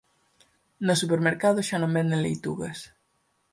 No 0.85 0.93
supermercado 1.01 1.59
xa 1.67 1.77
non 1.79 1.95
venden 1.97 2.21
leitugas 2.25 2.79